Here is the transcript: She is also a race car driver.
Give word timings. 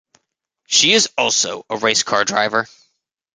She 0.65 0.93
is 0.93 1.09
also 1.15 1.63
a 1.69 1.77
race 1.77 2.01
car 2.01 2.25
driver. 2.25 2.67